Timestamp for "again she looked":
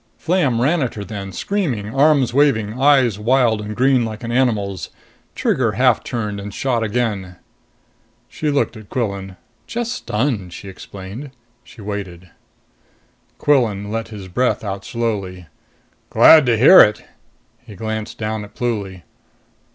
6.81-8.75